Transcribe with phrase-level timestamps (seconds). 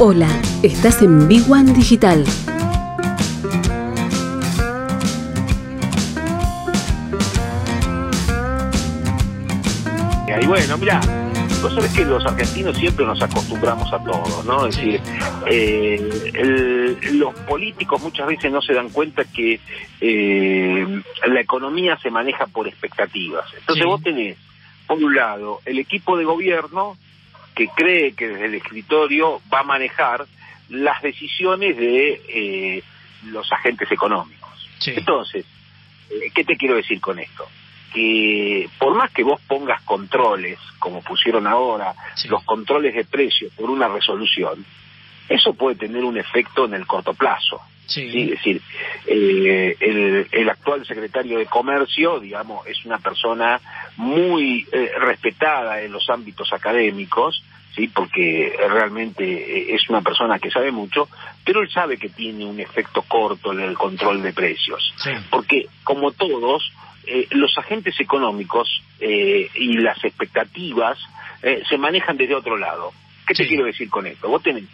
[0.00, 0.28] Hola,
[0.62, 2.24] estás en Big One Digital.
[10.40, 11.00] Y bueno, mira,
[11.60, 14.66] vos sabés que los argentinos siempre nos acostumbramos a todo, ¿no?
[14.66, 15.00] Es decir,
[15.46, 19.60] eh, el- los políticos muchas veces no se dan cuenta que
[20.00, 23.44] eh, la economía se maneja por expectativas.
[23.58, 23.88] Entonces Sí.
[23.88, 24.38] vos tenés,
[24.86, 26.96] por un lado, el equipo de gobierno
[27.54, 30.26] que cree que desde el escritorio va a manejar
[30.68, 32.82] las decisiones de eh,
[33.26, 34.50] los agentes económicos.
[34.78, 34.92] Sí.
[34.96, 35.44] Entonces,
[36.10, 37.46] eh, ¿qué te quiero decir con esto?
[37.92, 42.28] Que por más que vos pongas controles, como pusieron ahora, Sí.
[42.28, 44.64] los controles de precios por una resolución,
[45.28, 47.60] eso puede tener un efecto en el corto plazo.
[47.90, 48.10] Sí.
[48.10, 48.22] ¿sí?
[48.22, 48.62] Es decir,
[49.06, 53.60] eh, el, el actual secretario de Comercio, digamos, es una persona
[53.96, 57.42] muy eh, respetada en los ámbitos académicos,
[57.74, 61.08] sí, porque realmente eh, es una persona que sabe mucho,
[61.44, 65.10] pero él sabe que tiene un efecto corto en el control de precios, Sí.
[65.28, 66.72] porque como todos
[67.06, 68.68] eh, los agentes económicos
[69.00, 70.98] eh, y las expectativas
[71.42, 72.92] eh, se manejan desde otro lado.
[73.26, 74.28] ¿Qué te quiero decir con esto?
[74.28, 74.64] Vos tenés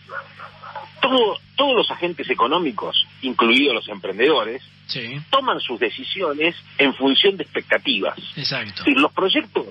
[1.09, 5.17] todo- todos los agentes económicos, incluidos los emprendedores, Sí.
[5.31, 8.17] toman sus decisiones en función de expectativas.
[8.37, 8.85] Exacto.
[8.87, 9.67] Los proyectos,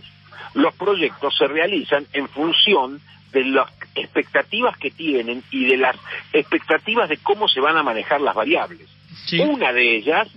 [0.53, 2.99] los proyectos se realizan en función
[3.31, 5.95] de las expectativas que tienen y de las
[6.33, 8.87] expectativas de cómo se van a manejar las variables.
[9.25, 9.39] Sí.
[9.39, 10.27] Una de ellas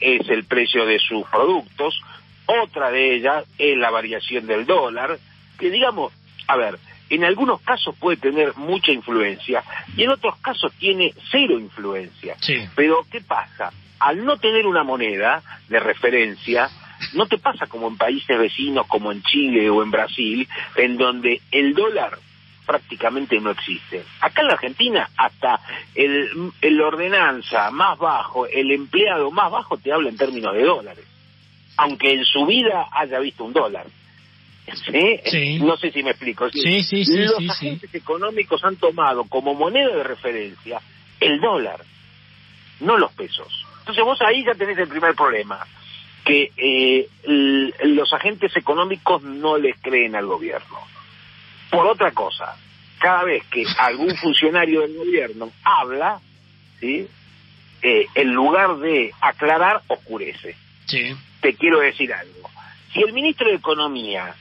[0.00, 2.00] es el precio de sus productos,
[2.46, 5.18] otra de ellas es la variación del dólar,
[5.58, 6.12] que digamos,
[6.48, 6.78] a ver,
[7.12, 9.62] en algunos casos puede tener mucha influencia
[9.96, 12.36] y en otros casos tiene cero influencia.
[12.40, 12.66] Sí.
[12.74, 13.70] Pero ¿qué pasa?
[14.00, 16.70] Al no tener una moneda de referencia,
[17.12, 21.40] no te pasa como en países vecinos como en Chile o en Brasil, en donde
[21.50, 22.18] el dólar
[22.66, 24.04] prácticamente no existe.
[24.20, 25.60] Acá en la Argentina, hasta
[25.94, 31.04] el, el ordenanza más bajo, el empleado más bajo te habla en términos de dólares,
[31.76, 33.86] aunque en su vida haya visto un dólar.
[34.66, 35.20] ¿Sí?
[35.26, 35.58] Sí.
[35.58, 36.48] No sé si me explico.
[36.50, 40.80] Sí, sí, sí, Los agentes económicos han tomado como moneda de referencia
[41.20, 41.84] el dólar,
[42.80, 43.64] no los pesos.
[43.80, 45.64] Entonces vos ahí ya tenés el primer problema,
[46.24, 47.08] que eh,
[47.84, 50.78] los agentes económicos no les creen al gobierno.
[51.70, 52.56] Por otra cosa,
[52.98, 56.20] cada vez que algún funcionario del gobierno habla,
[56.78, 57.08] ¿sí?
[57.82, 60.54] Eh, en lugar de aclarar, oscurece
[60.86, 61.12] Sí.
[61.40, 62.48] te quiero decir algo.
[62.92, 64.34] Si el ministro de Economía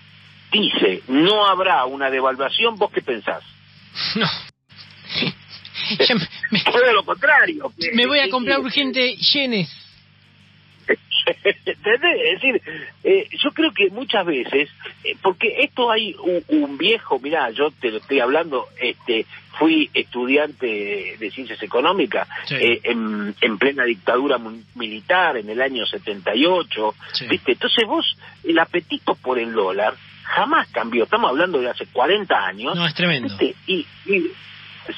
[0.52, 3.44] dice no habrá una devaluación, ¿vos qué pensás?
[4.16, 4.28] No.
[6.08, 7.72] Ya me, me- Todo lo contrario.
[7.80, 9.70] que- me voy a comprar que- urgente yenes.
[11.44, 12.18] ¿Entendés?
[12.26, 12.62] Es decir,
[13.04, 14.70] eh, yo creo que muchas veces,
[15.04, 19.26] eh, porque esto hay un, un viejo, mirá, yo te lo estoy hablando, este,
[19.60, 22.56] fui estudiante de ciencias económicas Sí.
[22.56, 24.40] eh, en, en plena dictadura
[24.76, 27.28] militar en el año 78, Sí.
[27.28, 27.52] ¿viste?
[27.54, 29.94] Entonces vos, el apetito por el dólar
[30.32, 33.34] jamás cambió, estamos hablando de hace 40 años, No, es tremendo.
[33.68, 34.32] Y, y-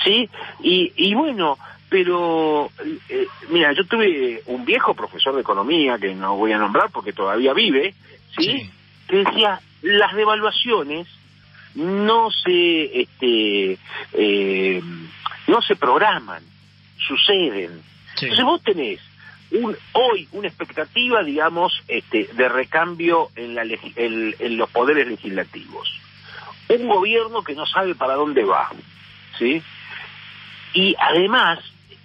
[0.04, 0.30] sí,
[0.62, 1.58] y, y bueno,
[1.90, 2.72] pero
[3.10, 7.14] eh, mira, yo tuve un viejo profesor de economía que no voy a nombrar porque
[7.14, 7.94] todavía vive,
[8.38, 8.44] ¿sí?
[8.44, 8.70] Sí.
[9.08, 11.08] Que decía, las devaluaciones
[11.76, 13.78] no se este
[14.14, 14.82] eh,
[15.48, 16.42] no se programan,
[17.08, 17.82] suceden.
[18.16, 18.26] Sí.
[18.26, 19.00] Entonces vos tenés
[19.52, 25.88] un, hoy una expectativa, digamos, este, de recambio en, la en- en los poderes legislativos.
[26.70, 28.70] Un gobierno que no sabe para dónde va,
[29.38, 29.62] ¿sí?
[30.74, 31.60] Y además,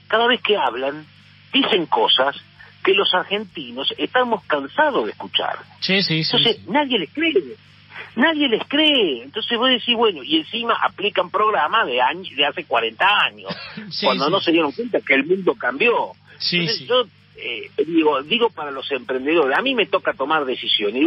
[0.08, 1.06] cada vez que hablan,
[1.52, 2.36] dicen cosas
[2.84, 5.58] que los argentinos estamos cansados de escuchar.
[5.80, 6.36] Sí, sí, sí.
[6.36, 7.34] Entonces, nadie les cree.
[8.16, 9.22] Nadie les cree.
[9.22, 13.50] Entonces vos decís, bueno, y encima aplican programas de años, de hace 40 años,
[13.90, 14.30] Sí, cuando sí.
[14.32, 16.12] no se dieron cuenta que el mundo cambió.
[16.38, 16.86] Sí, Entonces, sí.
[16.86, 17.04] yo
[17.40, 21.02] eh, digo, digo para los emprendedores, a mí me toca tomar decisiones.
[21.02, 21.06] Y,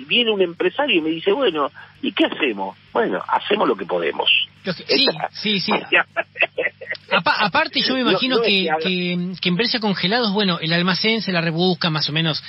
[0.00, 1.70] y viene un empresario y me dice, bueno,
[2.00, 2.76] ¿y qué hacemos?
[2.92, 4.30] Bueno, hacemos lo que podemos.
[4.64, 5.72] Sí, sí, sí.
[7.10, 10.72] Apa- aparte, yo me No, imagino no es que, que que, precios congelados, bueno, el
[10.72, 12.42] almacén se la rebusca más o menos,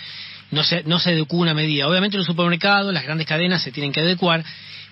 [0.52, 1.88] no se, no se adecuó una medida.
[1.88, 4.44] Obviamente los supermercados, las grandes cadenas se tienen que adecuar,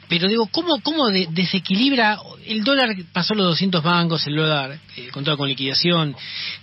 [0.09, 2.17] pero digo, ¿cómo, cómo de- desequilibra?
[2.45, 6.15] El dólar pasó los 200 bancos, el dólar eh, contado con liquidación.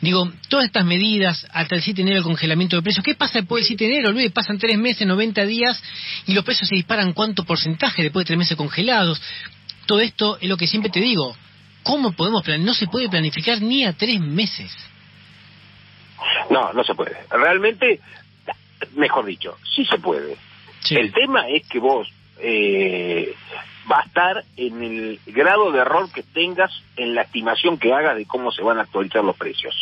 [0.03, 3.39] Digo, todas estas medidas, hasta el 7 de enero el congelamiento de precios, ¿qué pasa
[3.39, 4.13] después del 7 de enero?
[4.13, 5.83] Luego pasan tres meses, 90 días,
[6.27, 9.23] y los precios se disparan cuánto porcentaje después de tres meses congelados.
[9.87, 11.35] Todo esto es lo que siempre te digo.
[11.85, 14.71] ¿Cómo podemos plan No se puede planificar ni a tres meses.
[16.51, 17.17] No, no se puede.
[17.31, 18.01] Realmente,
[18.95, 20.37] mejor dicho, sí se puede.
[20.81, 20.97] Sí.
[20.97, 22.09] El tema es que vos,
[22.41, 23.35] eh,
[23.91, 28.17] va a estar en el grado de error que tengas en la estimación que hagas
[28.17, 29.75] de cómo se van a actualizar los precios.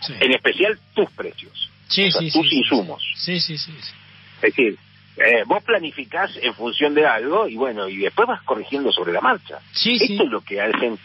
[0.00, 0.14] Sí.
[0.20, 3.02] En especial tus precios, Sí, o sea, sí, tus insumos.
[3.16, 3.70] Sí, sí, sí.
[3.80, 3.92] sí.
[4.36, 4.78] Es decir,
[5.16, 9.20] eh, vos planificás en función de algo y bueno, y después vas corrigiendo sobre la
[9.20, 9.58] marcha.
[9.74, 10.98] Esto es lo que hacen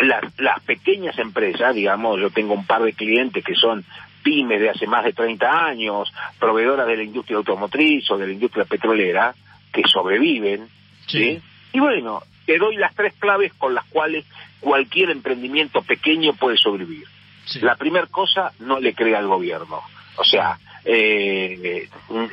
[0.00, 3.84] las, las pequeñas empresas, digamos, yo tengo un par de clientes que son
[4.24, 6.10] pymes de hace más de 30 años,
[6.40, 9.34] proveedoras de la industria automotriz o de la industria petrolera,
[9.72, 10.66] que sobreviven,
[11.06, 11.18] Sí.
[11.36, 11.42] ¿sí?
[11.74, 14.24] Y bueno, te doy las tres claves con las cuales
[14.60, 17.04] cualquier emprendimiento pequeño puede sobrevivir.
[17.44, 17.60] Sí.
[17.60, 19.80] La primera cosa, no le cree al gobierno.
[20.16, 21.88] O sea, eh,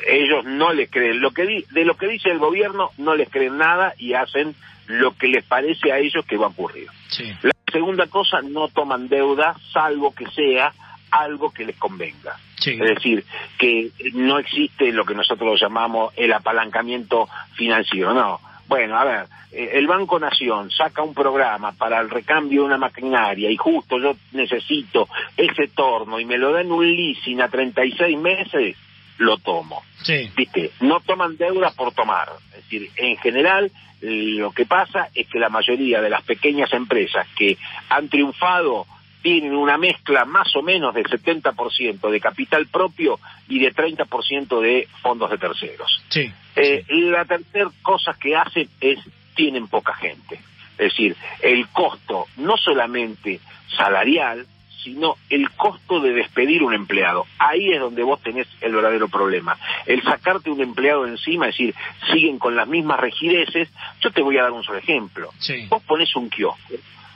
[0.08, 1.20] ellos no le creen.
[1.20, 4.56] Lo que di- de lo que dice el gobierno no les creen nada y hacen
[4.88, 6.88] lo que les parece a ellos que va a ocurrir.
[7.10, 7.24] Sí.
[7.42, 10.74] La segunda cosa, no toman deuda salvo que sea
[11.12, 12.38] algo que les convenga.
[12.60, 12.72] Sí.
[12.72, 13.26] Es decir,
[13.58, 18.40] que no existe lo que nosotros llamamos el apalancamiento financiero, no.
[18.68, 22.78] Bueno, a ver, eh, el Banco Nación saca un programa para el recambio de una
[22.78, 28.18] maquinaria y justo yo necesito ese torno y me lo dan un leasing a 36
[28.18, 28.78] meses,
[29.18, 29.84] lo tomo.
[30.04, 30.32] Sí.
[30.36, 30.72] ¿Viste?
[30.80, 32.30] No toman deuda por tomar.
[32.52, 33.72] Es decir, en general
[34.02, 37.58] lo que pasa es que la mayoría de las pequeñas empresas que
[37.90, 38.88] han triunfado
[39.22, 44.88] tienen una mezcla más o menos de 70% de capital propio y de 30% de
[45.02, 46.04] fondos de terceros.
[46.10, 46.32] Sí.
[46.56, 49.00] Eh, la tercera cosa que hacen es
[49.36, 50.40] tienen poca gente.
[50.78, 53.40] Es decir, el costo no solamente
[53.78, 54.46] salarial,
[54.84, 57.26] sino el costo de despedir un empleado.
[57.38, 59.58] Ahí es donde vos tenés el verdadero problema.
[59.86, 61.76] El sacarte un empleado encima, es decir,
[62.12, 63.70] siguen con las mismas rigideces.
[64.02, 65.30] Yo te voy a dar un solo ejemplo.
[65.38, 65.68] Sí.
[65.70, 66.74] Vos pones un kiosco,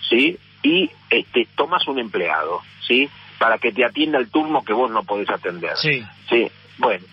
[0.07, 0.37] ¿sí?
[0.63, 3.09] Y este, tomas un empleado, ¿sí?
[3.37, 5.75] Para que te atienda el turno que vos no podés atender.
[5.77, 6.03] Sí.
[6.29, 7.05] Sí, bueno.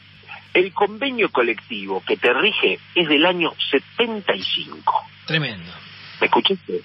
[0.55, 4.95] El convenio colectivo que te rige es del año 75.
[5.27, 5.73] Tremendo.
[6.21, 6.83] ¿Me escuchaste?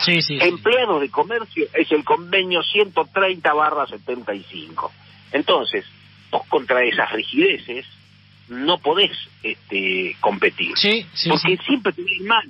[0.00, 0.38] Sí, sí.
[0.38, 0.38] sí.
[0.40, 4.92] Empleados de comercio es el convenio 130 barra 75.
[5.32, 5.84] Entonces,
[6.30, 7.86] vos contra esas rigideces
[8.48, 9.12] no podés
[9.42, 10.76] este, competir.
[10.76, 11.64] Sí, sí, porque sí.
[11.66, 12.48] siempre te ir mal.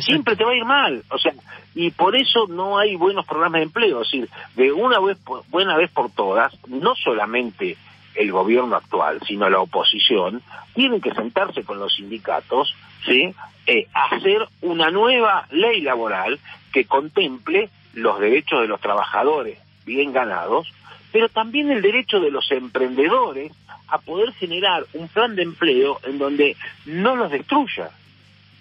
[0.00, 1.32] Siempre te va a ir mal, o sea,
[1.74, 5.42] y por eso no hay buenos programas de empleo, es decir, de una vez por,
[5.48, 7.76] buena vez por todas, no solamente
[8.14, 10.42] el gobierno actual, sino la oposición,
[10.74, 12.74] tienen que sentarse con los sindicatos,
[13.06, 13.34] ¿sí?
[13.66, 16.38] Eh, hacer una nueva ley laboral
[16.72, 20.72] que contemple los derechos de los trabajadores bien ganados,
[21.12, 23.52] pero también el derecho de los emprendedores
[23.88, 26.56] a poder generar un plan de empleo en donde
[26.86, 27.90] no los destruya.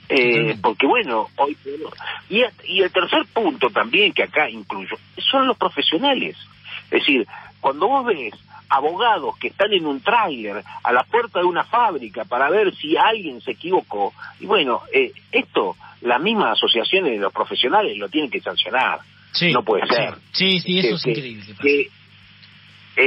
[0.10, 1.58] Eh, porque bueno, hoy
[2.30, 4.98] y, y el tercer punto también que acá incluyo
[5.32, 6.38] son los profesionales.
[6.86, 7.28] Es decir,
[7.60, 8.34] cuando vos ves
[8.70, 12.96] abogados que están en un tráiler a la puerta de una fábrica para ver si
[12.98, 18.30] alguien se equivocó, y bueno, eh, esto las mismas asociaciones de los profesionales lo tienen
[18.32, 19.00] que sancionar.
[19.34, 19.52] Sí.
[19.52, 20.16] no puede ser.
[20.32, 21.56] Sí, sí, eso Que- es que- increíble.
[21.62, 21.90] que-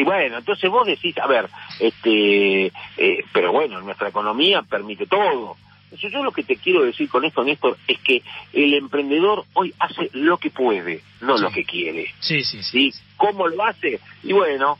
[0.00, 1.48] y bueno, entonces vos decís, a ver,
[1.80, 5.56] este, eh, pero bueno, nuestra economía permite todo.
[5.90, 8.22] Entonces yo lo que te quiero decir con esto, Néstor, es que
[8.52, 11.42] el emprendedor hoy hace lo que puede, no Sí.
[11.42, 12.06] lo que quiere.
[12.20, 12.92] Sí, sí, sí.
[12.92, 12.98] ¿sí?
[13.16, 13.98] ¿Cómo lo hace?
[14.22, 14.78] Y bueno,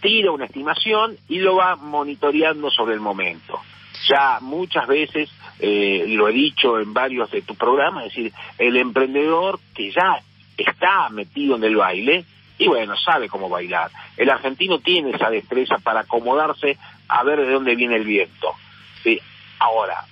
[0.00, 3.60] tira una estimación y lo va monitoreando sobre el momento.
[4.08, 8.76] Ya muchas veces, eh, lo he dicho en varios de tus programas, es decir, el
[8.76, 10.20] emprendedor que ya
[10.56, 12.24] está metido en el baile,
[12.58, 13.90] y bueno, sabe cómo bailar.
[14.16, 16.78] El argentino tiene esa destreza para acomodarse
[17.08, 18.52] a ver de dónde viene el viento.
[19.02, 19.18] ¿sí?
[19.58, 20.04] Ahora,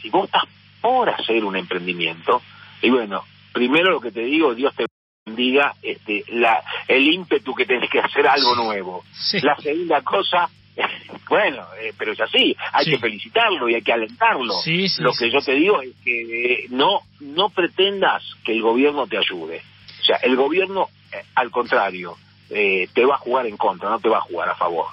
[0.00, 0.44] si vos estás
[0.80, 2.40] por hacer un emprendimiento,
[2.82, 4.86] y bueno, primero lo que te digo, Dios te
[5.26, 9.04] bendiga este, la, el ímpetu que tenés que hacer algo nuevo.
[9.12, 9.40] Sí.
[9.40, 10.48] La segunda cosa,
[11.28, 12.90] bueno, eh, pero es así, hay Sí.
[12.92, 14.54] que felicitarlo y hay que alentarlo.
[14.62, 19.06] Sí, Lo que yo te digo es que eh, no, no pretendas que el gobierno
[19.06, 19.62] te ayude.
[20.00, 22.16] O sea, el gobierno, eh, al contrario,
[22.48, 24.86] te va a jugar en contra, no te va a jugar a favor.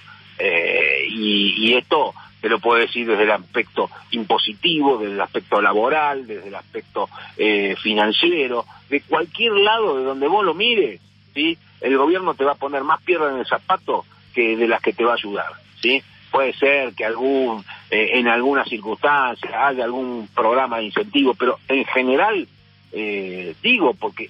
[1.10, 2.14] Y, y esto
[2.46, 7.10] te lo puedo decir desde el aspecto impositivo, desde el aspecto laboral, desde el aspecto
[7.38, 11.02] eh, financiero, de cualquier lado de donde vos lo mires,
[11.34, 11.58] ¿sí?
[11.82, 14.94] El gobierno te va a poner más piedra en el zapato que de las que
[14.94, 16.04] te va a ayudar, ¿sí?
[16.30, 21.84] Puede ser que algún, eh, en alguna circunstancia haya algún programa de incentivo, pero en
[21.86, 22.48] general,
[22.92, 24.30] eh, digo, porque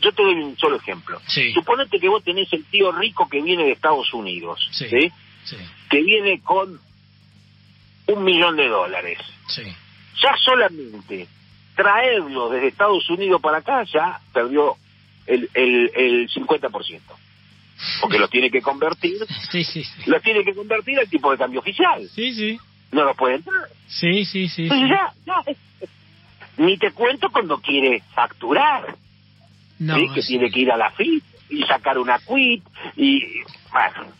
[0.00, 1.20] yo te doy un solo ejemplo.
[1.28, 1.52] Sí.
[1.52, 4.88] Suponete que vos tenés el tío rico que viene de Estados Unidos, Sí.
[4.88, 5.12] ¿sí?
[5.44, 5.56] Sí,
[5.88, 6.80] Que viene con
[8.08, 9.18] un millón de dólares.
[9.48, 9.62] sí.
[10.22, 11.26] Ya solamente
[11.74, 14.76] traerlo desde Estados Unidos para acá ya perdió
[15.26, 17.00] el, el, el 50%.
[18.00, 19.16] Porque lo tiene que convertir,
[19.50, 20.02] Sí, sí, sí.
[20.10, 22.08] lo tiene que convertir al tipo de cambio oficial.
[22.14, 22.58] Sí, sí.
[22.92, 23.68] No lo puede entrar.
[23.88, 24.68] Sí, sí, sí.
[24.68, 24.88] Sí.
[24.88, 25.42] ya, ya.
[26.58, 28.94] Ni te cuento cuando quiere facturar,
[29.80, 30.08] No, ¿sí?
[30.14, 32.62] que tiene que ir a la FIP y sacar una quit
[32.96, 33.20] y
[33.72, 34.12] bueno,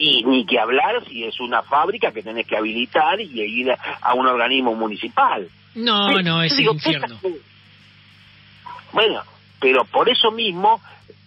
[0.00, 4.14] y ni que hablar si es una fábrica que tenés que habilitar y ir a,
[4.14, 5.46] un organismo municipal.
[5.74, 7.18] No, no, es el digo, infierno.
[8.92, 9.22] Bueno,
[9.60, 10.80] pero por eso mismo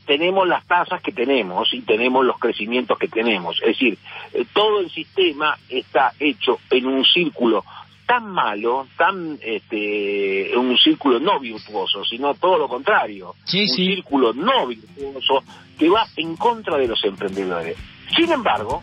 [0.08, 3.62] tenemos las tasas que tenemos y tenemos los crecimientos que tenemos.
[3.62, 3.98] Es decir,
[4.34, 7.64] eh, todo el sistema está hecho en un círculo
[8.08, 13.86] tan malo, tan este, un círculo no virtuoso, sino todo lo contrario, Sí, un sí.
[13.86, 15.44] círculo no virtuoso
[15.78, 17.78] que va en contra de los emprendedores.
[18.16, 18.82] Sin embargo,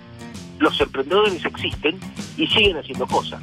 [0.59, 1.99] los emprendedores existen
[2.37, 3.43] y siguen haciendo cosas.